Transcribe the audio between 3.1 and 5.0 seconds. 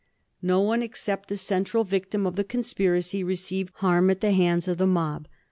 received harm at the hands of the